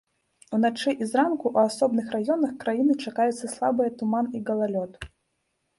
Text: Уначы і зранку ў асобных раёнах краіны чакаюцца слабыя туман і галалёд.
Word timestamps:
Уначы 0.57 0.89
і 1.05 1.07
зранку 1.11 1.45
ў 1.51 1.57
асобных 1.73 2.07
раёнах 2.15 2.51
краіны 2.65 2.93
чакаюцца 3.07 3.45
слабыя 3.55 3.89
туман 4.03 4.25
і 4.41 4.45
галалёд. 4.51 5.01